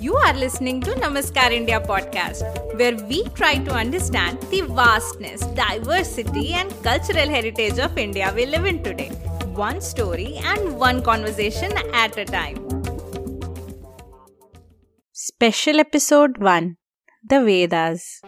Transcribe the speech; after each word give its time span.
You 0.00 0.14
are 0.14 0.32
listening 0.32 0.80
to 0.82 0.92
Namaskar 0.92 1.50
India 1.50 1.80
podcast, 1.80 2.42
where 2.78 2.94
we 3.08 3.24
try 3.38 3.58
to 3.58 3.72
understand 3.72 4.40
the 4.42 4.60
vastness, 4.60 5.40
diversity, 5.56 6.52
and 6.52 6.70
cultural 6.84 7.28
heritage 7.28 7.80
of 7.80 7.98
India 7.98 8.32
we 8.32 8.46
live 8.46 8.64
in 8.64 8.84
today. 8.84 9.08
One 9.64 9.80
story 9.80 10.36
and 10.36 10.78
one 10.78 11.02
conversation 11.02 11.72
at 11.92 12.16
a 12.16 12.24
time. 12.24 12.68
Special 15.10 15.80
Episode 15.80 16.38
1 16.38 16.76
The 17.28 17.40
Vedas. 17.42 18.22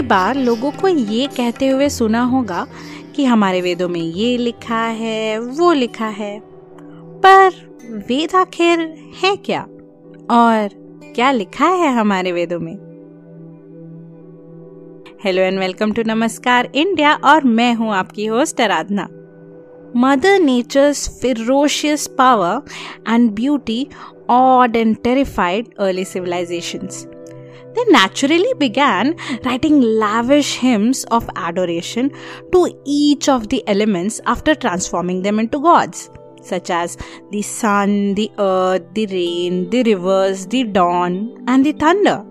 कई 0.00 0.06
बार 0.06 0.36
लोगों 0.36 0.70
को 0.70 0.88
ये 0.88 1.26
कहते 1.26 1.68
हुए 1.68 1.88
सुना 1.88 2.22
होगा 2.22 2.66
कि 3.16 3.24
हमारे 3.24 3.60
वेदों 3.60 3.88
में 3.88 4.00
ये 4.00 4.36
लिखा 4.36 4.80
है, 4.80 5.38
वो 5.38 5.72
लिखा 5.72 6.06
है। 6.06 6.40
पर 7.24 7.50
वेद 8.08 8.34
आखिर 8.34 8.80
है 9.22 9.36
क्या? 9.36 9.60
और 10.30 10.68
क्या 11.14 11.30
लिखा 11.30 11.66
है 11.66 11.92
हमारे 11.94 12.32
वेदों 12.32 12.60
में? 12.60 12.74
Hello 15.24 15.42
and 15.42 15.58
welcome 15.58 15.92
to 15.92 16.02
Namaskar 16.06 16.70
India 16.74 17.14
और 17.14 17.44
मैं 17.44 17.74
हूँ 17.74 17.94
आपकी 17.94 18.26
host 18.26 18.60
Aradhana 18.60 19.08
mother 19.96 20.38
nature's 20.38 21.08
ferocious 21.22 22.06
power 22.06 22.62
and 23.14 23.30
beauty 23.30 23.86
awed 24.30 24.76
and 24.76 24.96
terrified 24.96 25.66
early 25.78 26.04
civilizations. 26.04 27.19
They 27.74 27.84
naturally 27.88 28.52
began 28.58 29.16
writing 29.44 29.80
lavish 29.80 30.56
hymns 30.56 31.04
of 31.04 31.28
adoration 31.36 32.10
to 32.52 32.68
each 32.84 33.28
of 33.28 33.48
the 33.48 33.62
elements 33.66 34.20
after 34.26 34.54
transforming 34.54 35.22
them 35.22 35.38
into 35.38 35.60
gods, 35.60 36.10
such 36.42 36.70
as 36.70 36.96
the 37.30 37.42
sun, 37.42 38.14
the 38.14 38.30
earth, 38.38 38.82
the 38.94 39.06
rain, 39.06 39.70
the 39.70 39.82
rivers, 39.84 40.46
the 40.46 40.64
dawn, 40.64 41.44
and 41.46 41.64
the 41.64 41.72
thunder. 41.72 42.24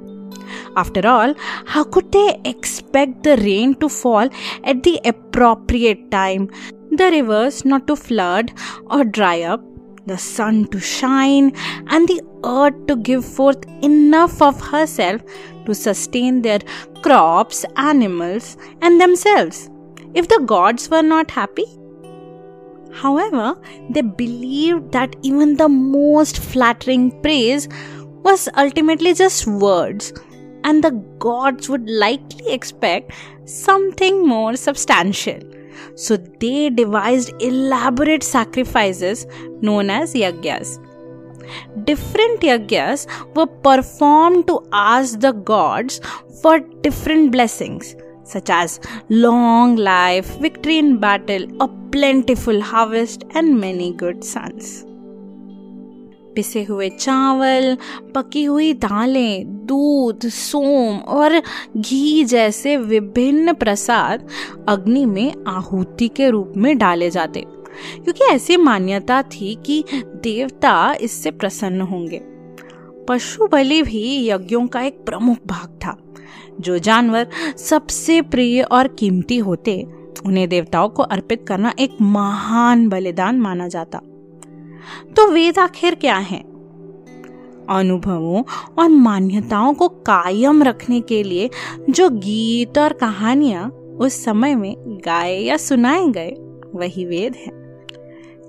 After 0.75 1.07
all, 1.07 1.33
how 1.65 1.83
could 1.83 2.11
they 2.11 2.41
expect 2.43 3.23
the 3.23 3.37
rain 3.37 3.75
to 3.75 3.89
fall 3.89 4.29
at 4.63 4.83
the 4.83 4.99
appropriate 5.05 6.11
time, 6.11 6.49
the 6.91 7.11
rivers 7.11 7.65
not 7.65 7.87
to 7.87 7.95
flood 7.95 8.51
or 8.89 9.03
dry 9.03 9.41
up, 9.43 9.61
the 10.05 10.17
sun 10.17 10.65
to 10.67 10.79
shine, 10.79 11.53
and 11.87 12.07
the 12.07 12.21
earth 12.43 12.87
to 12.87 12.95
give 12.95 13.25
forth 13.25 13.63
enough 13.81 14.41
of 14.41 14.59
herself 14.61 15.21
to 15.65 15.75
sustain 15.75 16.41
their 16.41 16.59
crops, 17.01 17.65
animals, 17.75 18.57
and 18.81 18.99
themselves, 18.99 19.69
if 20.13 20.27
the 20.27 20.41
gods 20.45 20.89
were 20.89 21.01
not 21.01 21.31
happy? 21.31 21.65
However, 22.91 23.55
they 23.89 24.01
believed 24.01 24.91
that 24.91 25.15
even 25.21 25.57
the 25.57 25.69
most 25.69 26.39
flattering 26.39 27.21
praise 27.21 27.67
was 28.23 28.49
ultimately 28.57 29.13
just 29.13 29.47
words, 29.47 30.11
and 30.63 30.83
the 30.83 30.91
gods 31.19 31.69
would 31.69 31.89
likely 31.89 32.51
expect 32.51 33.11
something 33.45 34.27
more 34.27 34.55
substantial. 34.55 35.39
So 35.95 36.17
they 36.17 36.69
devised 36.69 37.31
elaborate 37.39 38.23
sacrifices 38.23 39.25
known 39.61 39.89
as 39.89 40.13
yajnas. 40.13 40.77
Different 41.83 42.41
yajnas 42.41 43.07
were 43.35 43.47
performed 43.47 44.47
to 44.47 44.59
ask 44.73 45.19
the 45.19 45.31
gods 45.31 46.01
for 46.41 46.59
different 46.59 47.31
blessings, 47.31 47.95
such 48.23 48.49
as 48.49 48.79
long 49.09 49.75
life, 49.75 50.37
victory 50.39 50.77
in 50.77 50.97
battle, 50.97 51.47
a 51.61 51.67
plentiful 51.91 52.61
harvest, 52.61 53.25
and 53.33 53.59
many 53.59 53.91
good 53.93 54.23
sons. 54.23 54.85
पिसे 56.35 56.63
हुए 56.63 56.89
चावल 56.89 57.77
पकी 58.15 58.43
हुई 58.43 58.73
दालें 58.73 59.65
दूध 59.65 60.27
सोम 60.29 60.97
और 60.97 61.41
घी 61.77 62.23
जैसे 62.23 62.77
विभिन्न 62.77 63.53
प्रसाद 63.53 64.27
अग्नि 64.69 65.05
में 65.05 65.33
आहुति 65.47 66.07
के 66.07 66.29
रूप 66.29 66.53
में 66.57 66.77
डाले 66.77 67.09
जाते 67.09 67.45
क्योंकि 68.03 68.23
ऐसी 68.23 68.57
मान्यता 68.57 69.21
थी 69.21 69.57
कि 69.65 69.83
देवता 69.95 70.93
इससे 71.01 71.31
प्रसन्न 71.31 71.81
होंगे। 71.81 72.21
पशु 73.07 73.47
बलि 73.47 73.81
भी 73.81 74.29
यज्ञों 74.29 74.67
का 74.67 74.81
एक 74.81 75.05
प्रमुख 75.05 75.37
भाग 75.47 75.79
था। 75.85 75.97
जो 76.59 76.77
जानवर 76.77 77.27
सबसे 77.57 78.21
प्रिय 78.21 78.61
और 78.61 78.87
कीमती 78.87 79.37
होते, 79.37 79.87
उन्हें 80.25 80.49
देवताओं 80.49 80.89
को 80.89 81.03
अर्पित 81.03 81.45
करना 81.47 81.73
एक 81.79 81.91
महान 82.01 82.89
बलिदान 82.89 83.39
माना 83.39 83.67
जाता। 83.67 83.97
तो 85.15 85.31
वेद 85.31 85.59
आखिर 85.59 85.95
क्या 85.95 86.17
है? 86.17 86.39
अनुभवों 87.69 88.43
और 88.79 88.89
मान्यताओं 88.89 89.73
को 89.73 89.87
कायम 89.87 90.63
रखने 90.63 91.01
के 91.01 91.23
लिए 91.23 91.49
जो 91.89 92.09
गीत 92.09 92.77
और 92.77 92.93
कहानियाँ 92.93 93.69
उस 93.99 94.23
समय 94.23 94.55
में 94.55 94.75
गाए 95.05 95.39
या 95.39 95.57
सुनाए 95.57 96.07
गए, 96.07 96.31
वही 96.75 97.05
वेद 97.05 97.35
है। 97.35 97.58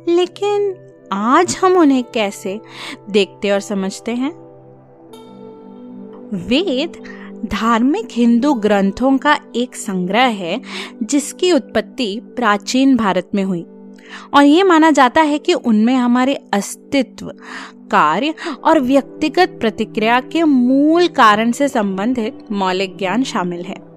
लेकिन 0.08 0.74
आज 1.12 1.58
हम 1.64 1.72
उन्हें 1.72 2.04
कैसे 2.04 2.60
देखते 3.10 3.50
और 3.50 3.60
समझते 3.60 4.12
हैं? 4.12 4.32
वेद 6.34 6.92
धार्मिक 7.46 8.08
हिंदू 8.12 8.54
ग्रंथों 8.54 9.18
का 9.18 9.38
एक 9.56 9.76
संग्रह 9.76 10.22
है, 10.22 10.60
जिसकी 11.02 11.52
उत्पत्ति 11.52 12.20
प्राचीन 12.36 12.96
भारत 12.96 13.30
में 13.34 13.44
हुई। 13.44 13.66
और 14.34 14.42
ये 14.42 14.62
माना 14.62 14.90
जाता 14.90 15.20
है 15.20 15.38
कि 15.38 15.54
उनमें 15.54 15.96
हमारे 15.96 16.34
अस्तित्व, 16.52 17.32
कार्य 17.90 18.34
और 18.64 18.80
व्यक्तिगत 18.80 19.56
प्रतिक्रिया 19.60 20.20
के 20.20 20.42
मूल 20.42 21.08
कारण 21.08 21.52
से 21.52 21.68
संबंधित 21.68 22.38
मौलिक 22.52 22.96
ज्ञान 22.96 23.22
शामिल 23.22 23.60
है। 23.60 23.89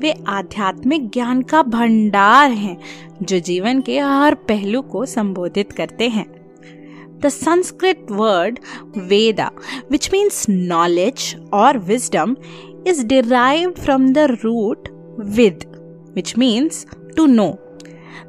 वे 0.00 0.14
आध्यात्मिक 0.28 1.08
ज्ञान 1.10 1.42
का 1.42 1.62
भंडार 1.62 2.50
हैं, 2.50 2.76
जो 3.22 3.38
जीवन 3.38 3.80
के 3.80 3.98
हर 3.98 4.34
पहलू 4.34 4.82
को 4.82 5.06
संबोधित 5.06 5.72
करते 5.72 6.08
हैं। 6.08 6.26
The 7.20 7.28
Sanskrit 7.28 8.06
word 8.10 8.58
Veda 8.96 9.50
which 9.90 10.10
means 10.12 10.46
knowledge 10.48 11.34
और 11.52 11.78
wisdom 11.78 12.36
is 12.86 13.06
derive 13.06 13.70
from 13.70 14.12
the 14.12 14.18
root 14.44 14.88
vid 15.20 15.64
which 16.14 16.38
means 16.38 16.86
to 17.16 17.26
know 17.26 17.48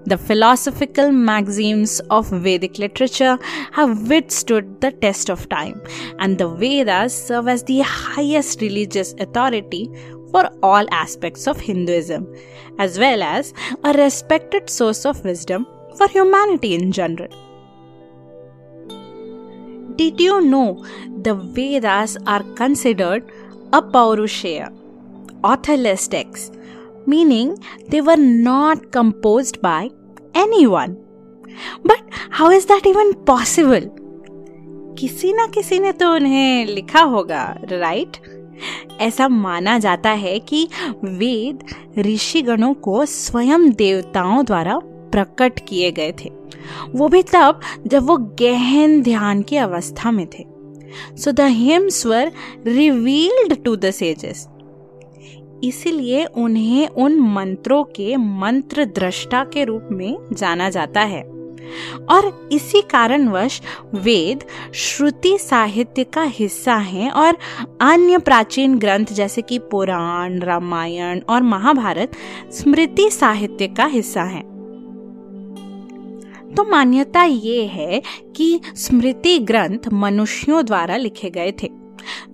The 0.06 0.18
philosophical 0.18 1.12
maxims 1.12 2.00
of 2.10 2.28
Vedic 2.30 2.80
literature 2.80 3.38
have 3.72 4.10
withstood 4.10 4.82
the 4.82 4.92
test 4.92 5.30
of 5.30 5.48
time, 5.50 5.80
and 6.18 6.38
the 6.38 6.50
Vedas 6.50 7.14
serve 7.28 7.48
as 7.48 7.64
the 7.64 7.82
highest 7.82 8.62
religious 8.62 9.14
authority 9.20 9.90
for 10.32 10.50
all 10.64 10.86
aspects 10.92 11.46
of 11.46 11.60
Hinduism, 11.60 12.28
as 12.80 12.98
well 12.98 13.22
as 13.22 13.54
a 13.84 13.94
respected 13.94 14.70
source 14.70 15.06
of 15.06 15.24
wisdom 15.24 15.68
for 15.98 16.08
humanity 16.08 16.74
in 16.74 16.92
general. 16.92 17.30
Did 19.98 20.20
you 20.20 20.42
know 20.42 20.84
the 21.22 21.36
Vedas 21.36 22.18
are 22.26 22.44
considered 22.56 23.30
a 23.72 23.82
Paurushaya, 23.84 24.74
authorless 25.44 26.08
text? 26.08 26.58
Meaning, 27.08 27.58
they 27.90 28.02
were 28.02 28.18
not 28.18 28.92
composed 28.92 29.62
by 29.62 29.90
anyone. 30.34 30.98
But 31.84 32.02
how 32.30 32.50
is 32.52 32.66
that 32.66 32.86
even 32.86 33.14
possible? 33.26 33.90
किसी 35.00 35.32
ना 35.34 35.46
किसी 35.48 35.80
ने 35.80 35.92
तो 35.92 36.14
उन्हें 36.14 36.66
लिखा 36.66 37.02
होगा 37.02 37.44
right 37.64 38.18
ऐसा 39.02 39.28
माना 39.28 39.78
जाता 39.80 40.10
है 40.10 40.38
कि 40.40 40.68
वेद 41.04 41.64
ऋषिगणों 42.00 42.74
को 42.74 43.06
स्वयं 43.06 43.70
देवताओं 43.72 44.44
द्वारा 44.46 44.78
प्रकट 45.12 45.60
किए 45.68 45.92
गए 45.92 46.14
थे 46.20 46.30
वो 46.96 47.08
भी 47.08 47.24
तब 47.24 47.60
जब 47.88 48.04
वो 48.04 48.18
गहन 48.42 49.02
ध्यान 49.02 49.42
की 49.42 49.58
अवस्था 49.58 50.12
में 50.12 50.26
थे 50.28 50.46
so 51.18 51.32
the 51.32 51.42
hymns 51.42 52.06
were 52.06 52.32
revealed 52.68 53.64
to 53.64 53.76
the 53.76 53.92
sages 53.92 54.48
इसीलिए 55.64 56.26
उन्हें 56.26 56.88
उन 56.88 57.20
मंत्रों 57.20 57.84
के 57.84 58.18
मंत्र 58.18 58.86
दृष्टा 58.86 59.44
के 59.44 59.64
रूप 59.64 59.88
में 59.92 60.18
जाना 60.34 60.70
जाता 60.70 61.02
है। 61.02 61.42
और 62.10 62.50
इसी 62.52 62.82
कारणवश 62.82 63.62
वेद 63.96 64.44
श्रुति 64.74 65.38
साहित्य 65.38 66.04
का 66.04 66.22
हिस्सा 66.22 66.76
हैं 66.76 67.12
और 67.12 67.38
अन्य 67.82 68.18
प्राचीन 68.18 68.78
ग्रंथ 68.78 69.06
जैसे 69.06 69.42
कि 69.42 69.60
पुराण, 69.60 70.40
रामायण 70.40 71.22
और 71.30 71.42
महाभारत 71.42 72.12
स्मृति 72.52 73.10
साहित्य 73.10 73.68
का 73.68 73.86
हिस्सा 73.86 74.24
हैं। 74.24 74.52
तो 76.58 76.64
मान्यता 76.64 77.24
ये 77.24 77.66
है 77.66 78.02
कि 78.36 78.60
स्मृति 78.76 79.40
ग्रंथ 79.40 79.94
मनुष्यों 79.94 80.66
द्वारा 80.66 80.98
लिखे 80.98 81.30
गए 81.30 81.54
थे। 81.64 81.81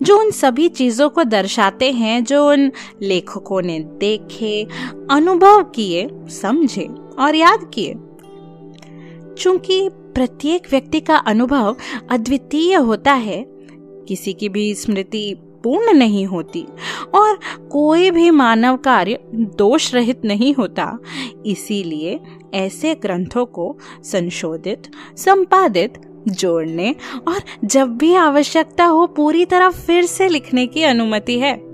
जो 0.02 0.18
उन 0.18 0.30
सभी 0.30 0.68
चीज़ों 0.68 1.08
को 1.08 1.24
दर्शाते 1.24 1.90
हैं, 1.92 2.24
जो 2.24 2.50
उन 2.50 2.70
लेखकों 3.02 3.62
ने 3.62 3.78
देखे, 3.80 4.66
अनुभव 5.10 5.62
किए, 5.62 6.08
समझे 6.30 6.88
और 7.18 7.34
याद 7.34 7.70
किए। 7.74 7.94
चूँकि 9.38 9.88
प्रत्येक 10.14 10.66
व्यक्ति 10.70 11.00
का 11.00 11.16
अनुभव 11.16 11.76
अद्वितीय 12.10 12.74
होता 12.74 13.12
है, 13.12 13.44
किसी 14.08 14.32
की 14.32 14.48
भी 14.48 14.74
स्मृति 14.74 15.36
पूर्ण 15.64 15.92
नहीं 15.92 16.26
होती 16.26 16.64
और 17.14 17.38
कोई 17.70 18.10
भी 18.10 18.30
मानव 18.30 18.76
कार्य 18.76 19.18
दोष 19.34 19.94
रहित 19.94 20.24
नहीं 20.24 20.54
होता, 20.54 20.98
इसीलिए 21.46 22.18
ऐसे 22.54 22.94
ग्रंथों 22.94 23.44
को 23.46 23.76
संशोधित, 24.04 24.90
संपादित 25.16 26.00
जोड़ने। 26.28 26.94
और 27.28 27.40
जब 27.64 27.88
भी 27.88 28.14
आवश्यकता 28.14 28.84
हो, 28.84 29.06
पूरी 29.06 29.44
तरह 29.44 29.70
फिर 29.70 30.06
से 30.06 30.28
लिखने 30.28 30.66
की 30.66 30.82
अनुमति 30.82 31.38
है। 31.38 31.68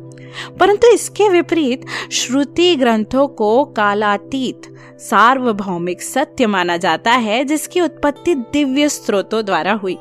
परंतु 0.61 0.95
इसके 0.95 1.29
विपरीत, 1.29 1.83
श्रुति 2.13 2.77
ग्रंथों 2.77 3.29
को 3.29 3.65
कालातीत, 3.65 4.61
सार्वभौमिक 5.01 6.03
सत्य 6.03 6.47
माना 6.47 6.77
जाता 6.77 7.13
है, 7.13 7.45
जिसकी 7.45 7.81
उत्पत्ति 7.81 8.35
दिव्य 8.35 8.89
स्रोतों 8.89 9.45
द्वारा 9.45 9.73
हुई। 9.73 9.99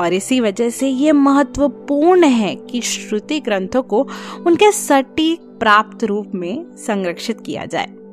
और 0.00 0.12
इसी 0.12 0.40
वजह 0.40 0.70
से 0.70 0.88
ये 0.88 1.12
महत्वपूर्ण 1.12 2.24
है 2.24 2.56
कि 2.56 2.80
श्रुति 2.80 3.40
ग्रंथों 3.40 3.82
को 3.82 4.08
उनके 4.46 4.72
सटीक 4.72 5.40
प्राप्त 5.40 6.04
रूप 6.04 6.32
में 6.34 6.76
संरक्षित 6.76 7.40
किया 7.40 7.64
जाए। 7.64 8.03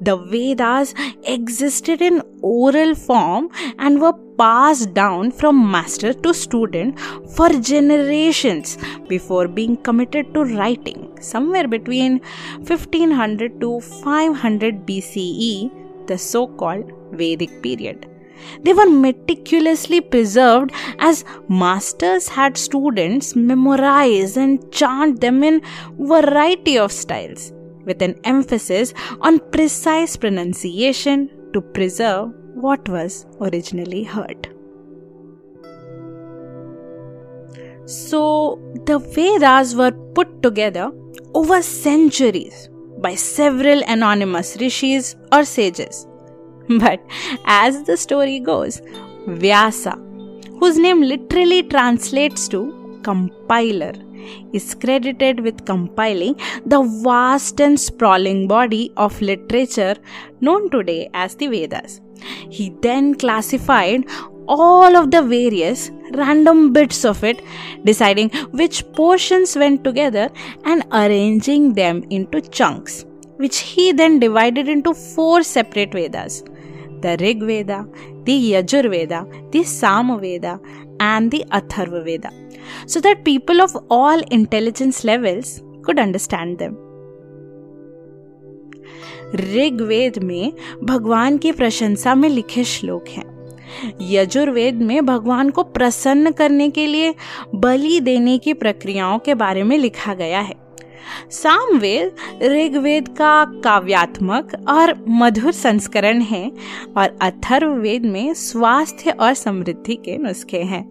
The 0.00 0.16
Vedas 0.16 0.94
existed 1.24 2.02
in 2.02 2.22
oral 2.42 2.94
form 2.94 3.50
and 3.78 4.00
were 4.00 4.14
passed 4.38 4.94
down 4.94 5.30
from 5.30 5.70
master 5.70 6.12
to 6.12 6.32
student 6.32 6.98
for 7.36 7.48
generations 7.48 8.78
before 9.08 9.48
being 9.48 9.76
committed 9.78 10.32
to 10.34 10.44
writing. 10.44 11.16
Somewhere 11.20 11.66
between 11.66 12.20
1500 12.58 13.60
to 13.60 13.80
500 13.80 14.86
BCE, 14.86 16.06
the 16.06 16.18
so 16.18 16.46
called 16.46 16.92
Vedic 17.12 17.62
period. 17.62 18.08
They 18.62 18.72
were 18.72 18.88
meticulously 18.88 20.00
preserved 20.00 20.70
as 21.00 21.24
masters 21.48 22.28
had 22.28 22.56
students 22.56 23.34
memorize 23.34 24.36
and 24.36 24.70
chant 24.70 25.20
them 25.20 25.42
in 25.42 25.60
variety 25.98 26.78
of 26.78 26.92
styles 26.92 27.52
with 27.88 28.02
an 28.02 28.14
emphasis 28.24 28.94
on 29.20 29.40
precise 29.56 30.16
pronunciation 30.16 31.28
to 31.52 31.60
preserve 31.60 32.30
what 32.54 32.88
was 32.88 33.26
originally 33.40 34.04
heard. 34.04 34.48
So, 37.86 38.60
the 38.84 38.98
Vedas 38.98 39.74
were 39.74 39.92
put 40.14 40.42
together 40.42 40.90
over 41.34 41.62
centuries 41.62 42.68
by 42.98 43.14
several 43.14 43.82
anonymous 43.86 44.56
rishis 44.60 45.16
or 45.32 45.44
sages. 45.44 46.06
But 46.68 47.00
as 47.46 47.82
the 47.84 47.96
story 47.96 48.40
goes, 48.40 48.82
Vyasa, 49.26 49.94
whose 50.60 50.78
name 50.78 51.00
literally 51.00 51.62
translates 51.62 52.46
to 52.48 52.77
compiler, 53.02 53.92
is 54.52 54.74
credited 54.74 55.40
with 55.40 55.64
compiling 55.64 56.34
the 56.66 56.82
vast 57.04 57.60
and 57.60 57.78
sprawling 57.78 58.46
body 58.48 58.92
of 58.96 59.20
literature 59.20 59.96
known 60.40 60.70
today 60.70 61.08
as 61.14 61.34
the 61.36 61.48
Vedas. 61.48 62.00
He 62.50 62.70
then 62.82 63.14
classified 63.14 64.04
all 64.48 64.96
of 64.96 65.10
the 65.10 65.22
various 65.22 65.90
random 66.14 66.72
bits 66.72 67.04
of 67.04 67.22
it, 67.22 67.42
deciding 67.84 68.30
which 68.50 68.84
portions 68.92 69.56
went 69.56 69.84
together 69.84 70.30
and 70.64 70.84
arranging 70.92 71.74
them 71.74 72.02
into 72.10 72.40
chunks, 72.40 73.04
which 73.36 73.58
he 73.58 73.92
then 73.92 74.18
divided 74.18 74.68
into 74.68 74.94
four 74.94 75.42
separate 75.42 75.92
Vedas 75.92 76.42
the 77.00 77.16
Rig 77.20 77.42
Veda, 77.42 77.86
the 78.28 78.36
Yajur 78.52 78.90
Veda, 78.90 79.24
the 79.52 79.64
Sama 79.64 80.18
Veda, 80.18 80.60
and 81.00 81.30
the 81.30 81.44
Atharva 81.50 82.04
Veda 82.04 82.30
so 82.86 83.00
that 83.00 83.24
people 83.24 83.62
of 83.62 83.76
all 83.90 84.20
intelligence 84.30 85.04
levels 85.04 85.62
could 85.82 85.98
understand 85.98 86.58
them. 86.58 86.76
Rigveda 89.36 90.18
में 90.24 90.52
भगवान 90.84 91.36
की 91.38 91.50
प्रशंसा 91.52 92.14
में 92.14 92.28
लिखे 92.28 92.62
श्लोक 92.64 93.08
हैं 93.08 93.24
यजुर्वेद 94.02 94.80
में 94.82 95.04
भगवान 95.06 95.50
को 95.50 95.62
प्रसन्न 95.74 96.30
करने 96.38 96.68
के 96.78 96.86
लिए 96.86 97.14
बलि 97.54 98.00
देने 98.00 98.38
की 98.46 98.54
प्रक्रियाओं 98.62 99.18
के 99.26 99.34
बारे 99.42 99.62
में 99.62 99.76
लिखा 99.78 100.14
गया 100.14 100.40
है 100.40 100.54
सामवेद 101.32 102.42
ऋग्वेद 102.42 103.08
का 103.18 103.44
काव्यात्मक 103.64 104.52
और 104.68 104.94
मधुर 105.08 105.52
संस्करण 105.52 106.20
है 106.22 106.50
और 106.96 107.16
अथर्ववेद 107.22 108.06
में 108.06 108.32
स्वास्थ्य 108.34 109.10
और 109.10 109.34
समृद्धि 109.34 109.94
के 110.04 110.16
नुस्खे 110.18 110.62
हैं 110.64 110.86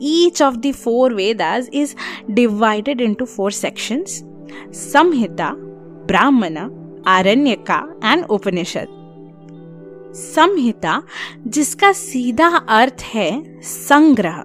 Each 0.00 0.40
of 0.42 0.60
the 0.62 0.72
four 0.74 1.10
Vedas 1.10 1.68
is 1.72 1.94
divided 2.30 3.00
into 3.00 3.26
four 3.26 3.50
sections 3.52 4.22
Samhita, 4.70 5.54
Brahmana, 6.06 6.68
Aranyaka 7.06 7.80
and 8.02 8.26
Upanishad. 8.30 8.88
संहिता 10.16 11.02
जिसका 11.46 11.92
सीधा 11.92 12.46
अर्थ 12.68 13.02
है 13.04 13.30
संग्रह 13.62 14.42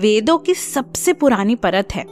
वेदों 0.00 0.36
की 0.38 0.54
सबसे 0.54 1.12
पुरानी 1.12 1.54
परत 1.56 1.94
है 1.94 2.04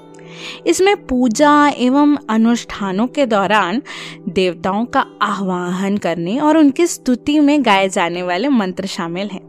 इसमें 0.66 1.06
पूजा 1.06 1.68
एवं 1.68 2.16
अनुष्ठानों 2.30 3.06
के 3.06 3.26
दौरान 3.26 3.82
देवताओं 4.28 4.84
का 4.84 5.06
आह्वान 5.22 5.96
करने 5.96 6.38
और 6.38 6.56
उनकी 6.56 6.86
स्तुति 6.86 7.40
में 7.40 7.64
गाए 7.64 7.88
जाने 7.88 8.22
वाले 8.22 8.48
मंत्र 8.48 8.86
शामिल 8.86 9.28
हैं। 9.28 9.46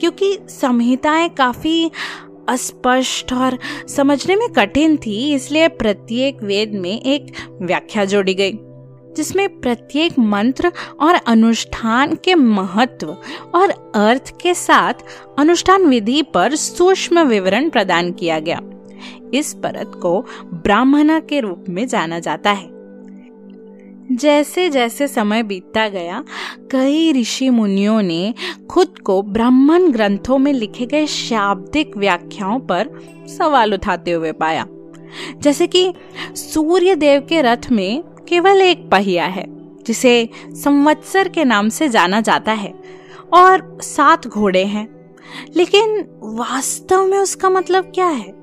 क्योंकि 0.00 0.38
संहिताएँ 0.48 1.28
काफ़ी 1.28 1.90
अस्पष्ट 2.48 3.32
और 3.32 3.58
समझने 3.88 4.36
में 4.36 4.48
कठिन 4.48 4.96
थी, 4.96 5.34
इसलिए 5.34 5.68
प्रत्येक 5.68 6.42
वेद 6.42 6.72
में 6.72 7.02
एक 7.02 7.32
व्याख्या 7.62 8.04
जोड़ी 8.04 8.34
गई, 8.34 8.52
जिसमें 9.16 9.60
प्रत्येक 9.60 10.18
मंत्र 10.18 10.72
और 11.00 11.14
अनुष्ठान 11.14 12.14
के 12.14 12.34
महत्व 12.34 13.16
और 13.54 13.92
अर्थ 13.94 14.32
के 14.40 14.54
साथ 14.54 14.94
अनुष्ठान 15.38 15.86
विधि 15.86 16.22
पर 16.22 16.54
सूक्ष्म 16.54 17.20
विवरण 17.20 17.68
प्रदान 17.68 18.12
किया 18.12 18.38
गया। 18.38 18.60
इस 19.34 19.54
परत 19.54 19.92
को 20.02 20.26
ब्राह्मणा 20.54 21.20
के 21.20 21.40
रूप 21.40 21.64
में 21.68 21.86
जाना 21.86 22.18
जाता 22.18 22.50
है। 22.50 22.78
जैसे 24.12 24.68
जैसे 24.68 25.08
समय 25.08 25.42
बीतता 25.42 25.88
गया, 25.88 26.24
कई 26.70 27.12
ऋषि 27.12 27.50
मुनियों 27.50 28.02
ने 28.02 28.34
खुद 28.70 28.98
को 28.98 29.22
ब्राह्मण 29.22 29.90
ग्रंथों 29.90 30.38
में 30.38 30.52
लिखे 30.52 30.86
गए 30.86 31.06
शाब्दिक 31.06 31.96
व्याख्याओं 31.96 32.60
पर 32.60 32.88
सवाल 33.38 33.74
उठाते 33.74 34.10
हुए 34.10 34.32
पाया। 34.32 34.66
जैसे 35.38 35.66
कि 35.66 35.94
सूर्य 36.32 36.94
देव 36.94 37.26
के 37.28 37.42
रथ 37.42 37.70
में 37.72 38.04
केवल 38.28 38.60
एक 38.60 38.90
पहिया 38.90 39.24
है, 39.24 39.44
जिसे 39.84 40.28
संवत्सर 40.50 41.28
के 41.28 41.44
नाम 41.44 41.68
से 41.68 41.88
जाना 41.88 42.20
जाता 42.20 42.52
है, 42.52 42.74
और 43.32 43.78
सात 43.82 44.26
घोड़े 44.26 44.64
हैं। 44.64 45.16
लेकिन 45.56 46.04
वास्तव 46.22 47.06
में 47.06 47.18
उसका 47.18 47.50
मतलब 47.50 47.84
क्या 47.84 48.06
है? 48.06 48.37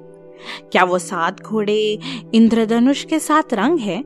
क्या 0.71 0.83
वो 0.83 0.99
सात 0.99 1.41
घोड़े 1.41 1.99
इंद्रधनुष 2.33 3.03
के 3.03 3.19
साथ 3.19 3.53
रंग 3.53 3.79
है? 3.79 4.03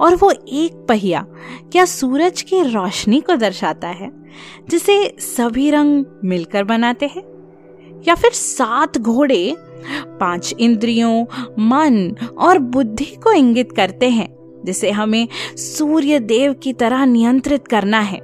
और 0.00 0.14
वो 0.16 0.30
एक 0.30 0.86
पहिया 0.88 1.26
क्या 1.72 1.84
सूरज 1.84 2.42
की 2.42 2.62
रोशनी 2.62 3.20
को 3.20 3.36
दर्शाता 3.36 3.88
है, 3.88 4.10
जिसे 4.68 5.16
सभी 5.18 5.70
रंग 5.70 6.04
मिलकर 6.24 6.64
बनाते 6.64 7.06
हैं? 7.06 7.22
या 8.08 8.14
फिर 8.14 8.30
सात 8.30 8.98
घोड़े 8.98 9.56
पाँच 10.20 10.54
इंद्रियों, 10.60 11.24
मन 11.58 12.16
और 12.38 12.58
बुद्धि 12.58 13.04
को 13.04 13.32
इंगित 13.32 13.72
करते 13.72 14.08
हैं, 14.08 14.28
जिसे 14.64 14.90
हमें 14.90 15.28
सूर्य 15.56 16.18
देव 16.18 16.52
की 16.52 16.72
तरह 16.72 17.04
नियंत्रित 17.04 17.68
करना 17.68 18.00
है, 18.00 18.18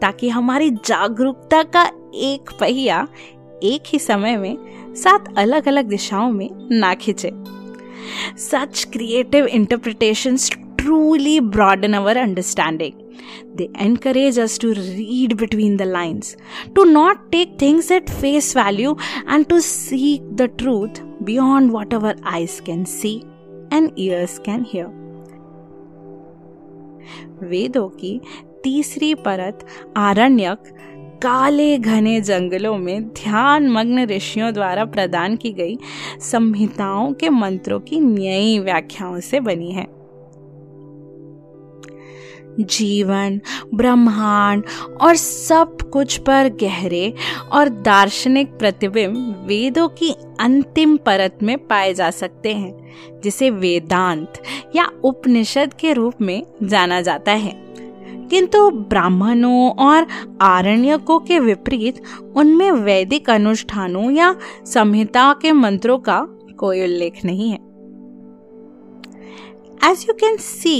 ताकि 0.00 0.28
हमारी 0.28 0.70
जागरूकता 0.70 1.62
का 1.62 1.84
एक 2.14 2.50
पहिया 2.60 3.06
एक 3.62 3.82
ही 3.86 3.98
समय 3.98 4.36
में 4.36 4.56
सात 4.96 5.32
अलग 5.38 5.68
अलग 5.68 5.88
दिशाओं 5.88 6.30
में 6.30 6.48
ना 6.70 6.94
खींचे। 6.94 7.30
Such 8.38 8.84
creative 8.92 9.46
interpretation 9.46 10.36
truly 10.78 11.38
broaden 11.40 11.92
our 11.92 12.16
understanding 12.16 13.02
they 13.56 13.68
encourage 13.80 14.40
us 14.40 14.58
to 14.60 14.70
read 14.72 15.34
between 15.40 15.76
the 15.76 15.82
lines 15.82 16.36
to 16.74 16.84
not 16.84 17.30
take 17.30 17.56
things 17.60 17.90
at 17.92 18.10
face 18.10 18.56
value 18.56 18.96
and 19.30 19.46
to 19.46 19.60
see 19.60 20.18
the 20.32 20.48
truth 20.58 21.02
beyond 21.22 21.72
what 21.72 21.94
our 21.94 22.20
eyes 22.32 22.60
can 22.66 22.84
see 22.90 23.16
and 23.72 23.90
ears 23.98 24.38
can 24.38 24.64
hear 24.72 25.02
वेदों 27.42 27.88
की 27.88 28.20
तीसरी 28.64 29.14
परत 29.14 29.66
आरण्यक 29.96 30.74
काले 31.24 31.78
घने 31.78 32.20
जंगलों 32.20 32.78
में 32.78 33.08
ध्यान 33.08 33.68
मग्न 33.68 34.04
ऋषियों 34.06 34.52
द्वारा 34.52 34.84
प्रदान 34.84 35.36
की 35.36 35.52
गई 35.52 35.78
संहिताओं 36.20 37.12
के 37.12 37.28
मंत्रों 37.28 37.80
की 37.80 38.00
नई 38.00 38.58
व्याख्याओं 38.58 39.20
से 39.20 39.40
बनी 39.40 39.72
है। 39.72 39.86
जीवन, 42.60 43.40
ब्रह्मांड 43.74 44.64
और 45.00 45.16
सब 45.16 45.82
कुछ 45.82 46.16
पर 46.16 46.48
गहरे 46.48 47.14
और 47.52 47.68
दार्शनिक 47.68 48.48
प्रतिबिंब 48.48 49.44
वेदों 49.46 49.88
की 49.88 50.14
अंतिम 50.40 50.96
परत 50.96 51.38
में 51.42 51.58
पाए 51.58 51.94
जा 51.94 52.10
सकते 52.10 52.54
हैं, 52.54 52.94
जिसे 53.24 53.50
वेदांत 53.50 54.42
या 54.76 54.90
उपनिषद 55.04 55.74
के 55.74 55.92
रूप 55.92 56.14
में 56.20 56.42
जाना 56.62 57.00
जाता 57.00 57.32
है। 57.32 57.63
किंतु 58.30 58.68
ब्राह्मणों 58.90 59.70
और 59.86 60.06
आरण्यकों 60.42 61.18
के 61.28 61.38
विपरीत 61.38 62.02
उनमें 62.36 62.70
वैदिक 62.70 63.30
अनुष्ठानों 63.30 64.10
या 64.10 64.34
संहिता 64.74 65.32
के 65.42 65.52
मंत्रों 65.52 65.98
का 66.08 66.20
कोई 66.58 66.82
उल्लेख 66.82 67.24
नहीं 67.24 67.50
है 67.50 67.58
as 69.90 70.06
you 70.08 70.14
can 70.20 70.36
see 70.40 70.78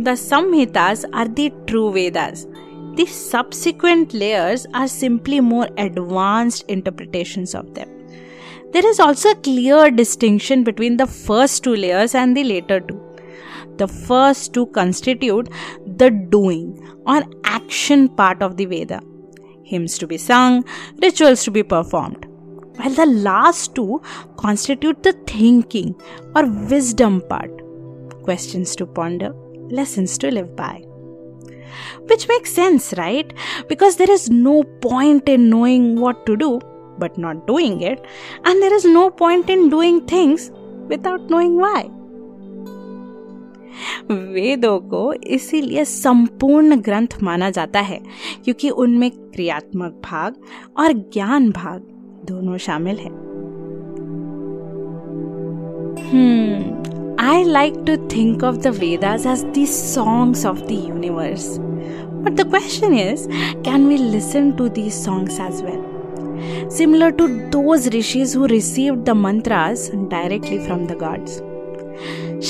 The 0.00 0.12
Samhitas 0.12 1.04
are 1.12 1.26
the 1.26 1.52
true 1.66 1.90
Vedas. 1.92 2.46
The 2.94 3.04
subsequent 3.04 4.14
layers 4.14 4.64
are 4.72 4.86
simply 4.86 5.40
more 5.40 5.68
advanced 5.76 6.64
interpretations 6.68 7.52
of 7.52 7.74
them. 7.74 7.88
There 8.72 8.86
is 8.86 9.00
also 9.00 9.30
a 9.30 9.34
clear 9.34 9.90
distinction 9.90 10.62
between 10.62 10.98
the 10.98 11.06
first 11.08 11.64
two 11.64 11.74
layers 11.74 12.14
and 12.14 12.36
the 12.36 12.44
later 12.44 12.78
two. 12.78 13.00
The 13.78 13.88
first 13.88 14.54
two 14.54 14.66
constitute 14.66 15.48
the 15.98 16.10
doing 16.10 16.78
or 17.06 17.22
action 17.44 18.08
part 18.08 18.42
of 18.42 18.56
the 18.56 18.66
Veda 18.66 19.00
hymns 19.64 19.98
to 19.98 20.06
be 20.06 20.16
sung, 20.16 20.64
rituals 21.02 21.44
to 21.44 21.50
be 21.50 21.62
performed. 21.62 22.26
While 22.76 22.94
the 22.94 23.06
last 23.06 23.74
two 23.74 24.00
constitute 24.36 25.02
the 25.02 25.12
thinking 25.26 25.94
or 26.34 26.46
wisdom 26.46 27.22
part, 27.28 27.50
questions 28.22 28.74
to 28.76 28.86
ponder, 28.86 29.34
lessons 29.70 30.16
to 30.18 30.30
live 30.30 30.54
by. 30.56 30.82
Which 32.06 32.28
makes 32.28 32.52
sense, 32.52 32.94
right? 32.96 33.32
Because 33.68 33.96
there 33.96 34.10
is 34.10 34.30
no 34.30 34.62
point 34.80 35.28
in 35.28 35.50
knowing 35.50 36.00
what 36.00 36.24
to 36.26 36.36
do 36.36 36.60
but 36.98 37.18
not 37.18 37.46
doing 37.46 37.80
it, 37.82 38.04
and 38.44 38.62
there 38.62 38.74
is 38.74 38.84
no 38.84 39.10
point 39.10 39.48
in 39.50 39.68
doing 39.68 40.06
things 40.06 40.50
without 40.88 41.28
knowing 41.30 41.56
why. 41.56 41.90
वेदों 44.10 44.78
को 44.90 45.12
इसीलिए 45.36 45.84
संपूर्ण 45.84 46.76
ग्रंथ 46.88 47.22
माना 47.22 47.50
जाता 47.50 47.80
है 47.90 48.00
क्योंकि 48.44 48.70
उनमें 48.84 49.10
क्रियात्मक 49.10 50.00
भाग 50.04 50.36
और 50.78 50.92
ज्ञान 50.92 51.50
भाग 51.50 51.80
दोनों 52.28 52.56
शामिल 52.58 52.98
है 52.98 53.16
हम्म 56.10 56.76
I 57.20 57.42
like 57.42 57.84
to 57.86 57.96
think 58.08 58.44
of 58.44 58.62
the 58.62 58.70
Vedas 58.70 59.26
as 59.26 59.44
the 59.52 59.64
songs 59.66 60.44
of 60.44 60.68
the 60.68 60.74
universe. 60.74 61.58
But 62.22 62.36
the 62.36 62.44
question 62.44 62.94
is 62.94 63.26
can 63.64 63.88
we 63.88 63.96
listen 63.98 64.56
to 64.56 64.68
these 64.68 64.94
songs 64.94 65.40
as 65.40 65.60
well? 65.60 65.82
Similar 66.70 67.10
to 67.12 67.26
those 67.50 67.88
rishis 67.92 68.34
who 68.34 68.46
received 68.46 69.04
the 69.04 69.16
mantras 69.16 69.88
directly 70.08 70.58
from 70.60 70.86
the 70.86 70.94
gods. 70.94 71.40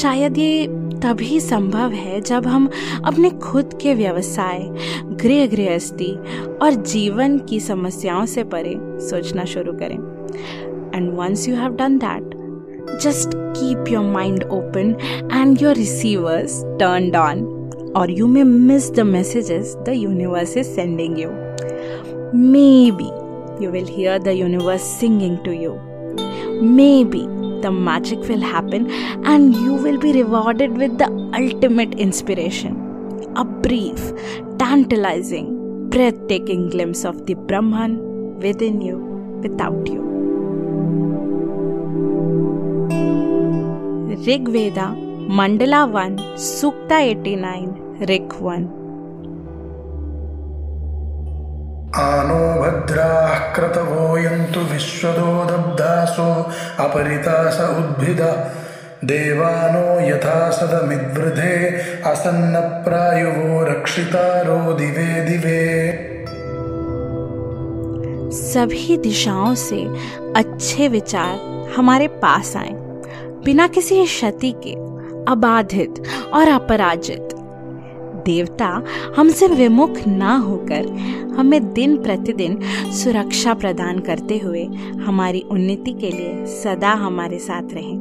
शायद 0.00 0.38
ये 0.38 0.66
तभी 1.02 1.38
संभव 1.40 1.90
है 1.90 2.20
जब 2.20 2.46
हम 2.46 2.68
अपने 3.04 3.30
खुद 3.30 3.78
के 3.82 3.94
व्यवसाय, 3.94 4.58
गृह 5.22 5.46
गृहस्थी 5.46 6.12
और 6.62 6.74
जीवन 6.74 7.38
की 7.38 7.60
समस्याओं 7.60 8.26
से 8.26 8.44
परे 8.44 8.74
सोचना 9.08 9.44
शुरू 9.44 9.72
करें। 9.72 9.96
And 10.94 11.12
once 11.18 11.48
you 11.48 11.54
have 11.56 11.76
done 11.76 11.98
that 11.98 12.34
just 13.02 13.30
keep 13.34 13.92
your 13.92 14.04
mind 14.04 14.44
open 14.44 14.94
and 15.32 15.62
your 15.62 15.74
receivers 15.74 16.62
turn 16.80 17.14
on 17.16 17.46
or 17.96 18.10
you 18.10 18.26
may 18.26 18.42
miss 18.42 18.90
the 18.90 19.00
messages 19.00 19.74
the 19.86 19.94
universe 19.96 20.56
is 20.56 20.66
sending 20.66 21.18
you 21.20 21.30
maybe 22.90 23.10
you 23.64 23.70
will 23.70 23.86
hear 23.90 24.18
the 24.18 24.28
universe 24.28 24.82
singing 25.00 25.36
to 25.44 25.52
you 25.52 25.74
maybe 27.04 27.37
the 27.62 27.70
magic 27.70 28.18
will 28.28 28.40
happen 28.40 28.90
and 29.24 29.54
you 29.54 29.74
will 29.74 29.98
be 29.98 30.12
rewarded 30.12 30.76
with 30.76 30.98
the 30.98 31.10
ultimate 31.34 31.94
inspiration 31.94 32.84
a 33.36 33.44
brief, 33.44 34.12
tantalizing, 34.58 35.88
breathtaking 35.90 36.68
glimpse 36.70 37.04
of 37.04 37.26
the 37.26 37.34
Brahman 37.34 37.92
within 38.40 38.80
you, 38.80 38.98
without 39.42 39.86
you. 39.86 40.02
Rig 44.26 44.48
Veda, 44.48 44.88
Mandala 45.38 45.88
1, 45.90 46.16
Sukta 46.36 47.00
89, 47.00 48.06
Rig 48.08 48.32
1. 48.32 48.87
आनो 51.98 52.62
भद्राः 52.62 53.52
क्रतवो 53.54 54.18
यन्तु 54.18 54.60
विश्वदो 54.60 55.44
दब्धासो 55.44 56.50
अपरितास 56.84 57.60
उद्भिद। 57.60 58.20
देवानो 59.04 60.08
यथा 60.08 60.50
सदमिद्वृधे 60.50 61.76
असन्नप्रायुवो 62.06 63.64
रक्षितारो 63.64 64.72
दिवे 64.72 65.20
दिवे। 65.20 65.64
सभी 68.32 68.96
दिशाओं 68.96 69.54
से 69.54 69.86
अच्छे 70.36 70.88
विचार 70.88 71.34
हमारे 71.76 72.08
पास 72.08 72.56
आए। 72.56 72.72
बिना 73.44 73.66
किसी 73.66 74.04
क्षति 74.04 74.54
के, 74.66 74.72
अबाधित 75.32 76.02
और 76.34 76.48
अपराजित। 76.48 77.28
देवता 78.26 78.68
हमसे 79.16 79.46
विमुख 79.46 80.06
ना 80.06 80.36
होकर 80.36 80.86
हमें 81.38 81.72
दिन 81.72 81.96
प्रतिदिन 82.02 82.58
सुरक्षा 82.92 83.54
प्रदान 83.54 83.98
करते 84.08 84.38
हुए 84.38 84.64
हमारी 85.06 85.40
उन्नति 85.50 85.92
के 86.00 86.10
लिए 86.10 86.46
सदा 86.60 86.92
हमारे 87.06 87.38
साथ 87.38 87.74
रहें 87.74 87.96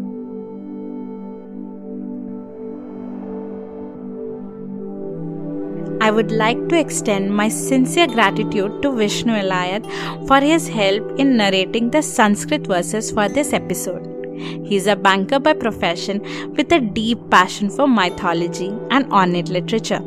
I 5.99 6.11
would 6.11 6.31
like 6.31 6.59
to 6.69 6.79
extend 6.79 7.35
my 7.35 7.49
sincere 7.49 8.07
gratitude 8.07 8.81
to 8.83 8.91
Vishnu 8.91 9.33
Elayat 9.33 9.87
for 10.27 10.39
his 10.39 10.67
help 10.67 11.19
in 11.19 11.35
narrating 11.37 11.89
the 11.89 12.01
Sanskrit 12.01 12.67
verses 12.67 13.11
for 13.11 13.27
this 13.27 13.51
episode. 13.51 14.16
He 14.65 14.75
is 14.75 14.87
a 14.87 14.95
banker 14.95 15.39
by 15.39 15.53
profession 15.53 16.21
with 16.55 16.71
a 16.71 16.79
deep 16.79 17.29
passion 17.29 17.69
for 17.69 17.87
mythology 17.87 18.69
and 18.91 19.11
ornate 19.11 19.49
literature. 19.49 20.01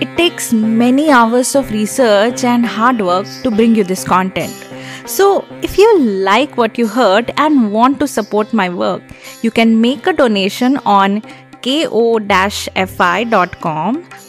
It 0.00 0.16
takes 0.16 0.52
many 0.52 1.10
hours 1.10 1.54
of 1.54 1.70
research 1.70 2.44
and 2.44 2.64
hard 2.64 3.00
work 3.00 3.26
to 3.42 3.50
bring 3.50 3.74
you 3.74 3.84
this 3.84 4.04
content. 4.04 4.66
So, 5.06 5.44
if 5.62 5.76
you 5.76 5.98
like 5.98 6.56
what 6.56 6.78
you 6.78 6.86
heard 6.86 7.32
and 7.36 7.72
want 7.72 7.98
to 8.00 8.06
support 8.06 8.52
my 8.52 8.68
work, 8.68 9.02
you 9.42 9.50
can 9.50 9.80
make 9.80 10.06
a 10.06 10.12
donation 10.12 10.76
on 10.84 11.22
ko-fi.com 11.62 12.82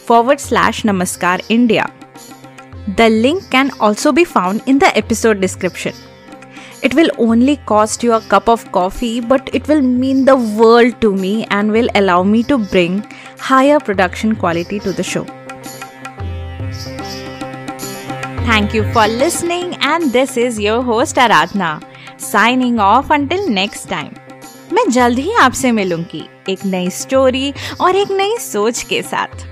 forward 0.06 0.40
slash 0.40 0.82
namaskar 0.82 1.40
India. 1.48 1.90
The 2.95 3.09
link 3.09 3.49
can 3.49 3.71
also 3.79 4.11
be 4.11 4.23
found 4.23 4.61
in 4.65 4.79
the 4.79 4.95
episode 4.97 5.41
description. 5.41 5.93
It 6.83 6.93
will 6.93 7.09
only 7.17 7.57
cost 7.65 8.03
you 8.03 8.13
a 8.13 8.21
cup 8.21 8.47
of 8.47 8.71
coffee, 8.71 9.19
but 9.19 9.49
it 9.53 9.67
will 9.67 9.81
mean 9.81 10.25
the 10.25 10.35
world 10.35 11.01
to 11.01 11.15
me 11.15 11.45
and 11.49 11.71
will 11.71 11.89
allow 11.95 12.23
me 12.23 12.43
to 12.43 12.57
bring 12.57 13.03
higher 13.39 13.79
production 13.79 14.35
quality 14.35 14.79
to 14.79 14.93
the 14.93 15.03
show. 15.03 15.25
Thank 18.45 18.73
you 18.73 18.83
for 18.93 19.07
listening, 19.07 19.75
and 19.81 20.11
this 20.11 20.37
is 20.37 20.59
your 20.59 20.81
host 20.81 21.15
Aradhna, 21.15 21.83
signing 22.17 22.79
off 22.79 23.09
until 23.09 23.49
next 23.49 23.89
time. 23.89 24.13
मैं 24.73 24.89
जल्द 24.91 25.19
ही 25.19 25.33
आपसे 25.41 25.71
मिलूंगी 25.71 26.23
एक 26.49 26.65
नई 26.65 26.89
story 26.89 27.53
और 27.81 27.95
एक 27.95 28.11
नई 28.11 28.37
सोच 28.37 28.81
के 28.83 29.01
साथ 29.01 29.45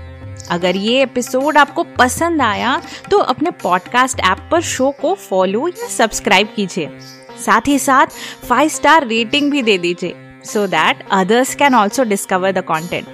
अगर 0.49 0.75
ये 0.75 1.03
एपिसोड 1.03 1.57
आपको 1.57 1.83
पसंद 1.83 2.41
आया 2.41 2.81
तो 3.11 3.17
अपने 3.17 3.51
पॉडकास्ट 3.51 4.19
ऐप 4.19 4.49
पर 4.51 4.61
शो 4.61 4.91
को 4.91 5.15
फॉलो 5.15 5.67
या 5.67 5.87
सब्सक्राइब 5.87 6.53
कीजिए। 6.55 6.89
साथ 7.45 7.61
ही 7.67 7.79
साथ 7.79 8.07
फाइव 8.49 8.69
स्टार 8.69 9.07
रेटिंग 9.07 9.51
भी 9.51 9.61
दे 9.61 9.77
दीजिए 9.77 10.15
so 10.45 10.67
that 10.67 11.07
others 11.11 11.55
can 11.55 11.75
also 11.75 12.03
discover 12.03 12.51
the 12.51 12.63
content 12.63 13.07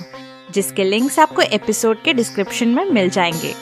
जिसके 0.51 0.83
लिंक्स 0.83 1.19
आपको 1.19 1.41
एपिसोड 1.41 2.03
के 2.03 2.13
डिस्क्रिप्शन 2.13 2.67
में 2.67 2.85
मिल 2.85 3.09
जाएँगे। 3.09 3.55